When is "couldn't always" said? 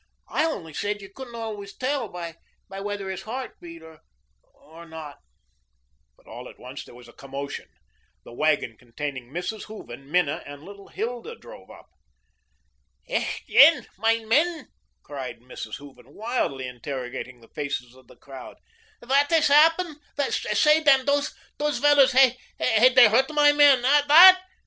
1.13-1.75